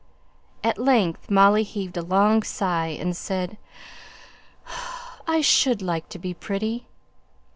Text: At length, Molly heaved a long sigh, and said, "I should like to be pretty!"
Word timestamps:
At 0.63 0.79
length, 0.79 1.29
Molly 1.29 1.61
heaved 1.61 1.95
a 1.95 2.01
long 2.01 2.41
sigh, 2.41 2.87
and 2.87 3.15
said, 3.15 3.55
"I 5.27 5.41
should 5.41 5.83
like 5.83 6.09
to 6.09 6.17
be 6.17 6.33
pretty!" 6.33 6.87